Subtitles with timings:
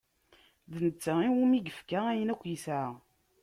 [0.71, 2.89] D netta iwumi i yefka ayen akk yesɛa.